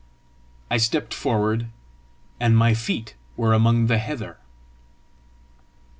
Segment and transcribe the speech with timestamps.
[0.71, 1.67] I stepped forward,
[2.39, 4.39] and my feet were among the heather.